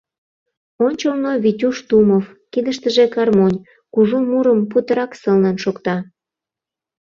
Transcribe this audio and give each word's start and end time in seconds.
Ончылно— 0.85 1.31
Витюш 1.43 1.77
Тумов, 1.87 2.25
кидыштыже 2.51 3.05
гармонь, 3.15 3.63
кужу 3.93 4.19
мурым 4.29 4.59
путырак 4.71 5.11
сылнын 5.21 5.55
шокта. 5.63 5.95